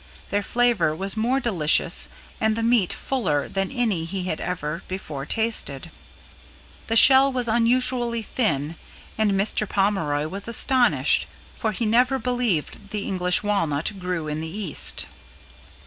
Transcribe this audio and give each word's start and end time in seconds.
Their 0.31 0.41
flavor 0.41 0.95
was 0.95 1.15
more 1.15 1.39
delicious 1.39 2.09
and 2.39 2.55
the 2.55 2.63
meat 2.63 2.91
fuller 2.91 3.47
than 3.47 3.71
any 3.71 4.03
he 4.03 4.23
had 4.23 4.41
ever 4.41 4.81
before 4.87 5.27
tasted. 5.27 5.91
The 6.87 6.95
shell 6.95 7.31
was 7.31 7.47
unusually 7.47 8.23
thin 8.23 8.77
and 9.15 9.33
Mr. 9.33 9.69
Pomeroy 9.69 10.27
was 10.27 10.47
astonished, 10.47 11.27
for 11.55 11.71
he 11.71 11.85
never 11.85 12.17
believed 12.17 12.89
the 12.89 13.05
English 13.07 13.43
Walnut 13.43 13.99
grew 13.99 14.27
in 14.27 14.41
the 14.41 14.47
East. 14.49 15.05